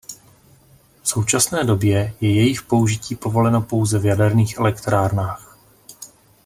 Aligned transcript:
V 1.01 1.07
současné 1.09 1.63
době 1.63 2.13
je 2.21 2.33
jejich 2.35 2.61
použití 2.61 3.15
povoleno 3.15 3.61
pouze 3.61 3.99
v 3.99 4.05
jaderných 4.05 4.57
elektrárnách. 4.57 5.57